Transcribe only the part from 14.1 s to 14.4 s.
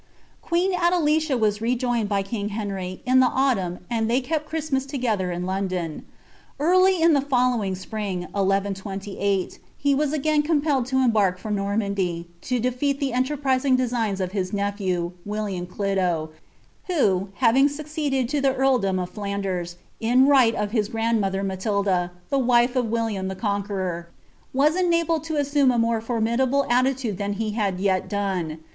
of